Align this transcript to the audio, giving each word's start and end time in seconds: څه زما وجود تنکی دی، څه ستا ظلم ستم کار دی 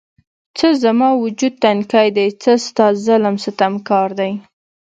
څه 0.57 0.67
زما 0.83 1.09
وجود 1.23 1.53
تنکی 1.63 2.09
دی، 2.15 2.27
څه 2.41 2.51
ستا 2.65 2.85
ظلم 3.05 3.35
ستم 3.45 3.73
کار 3.89 4.09
دی 4.19 4.31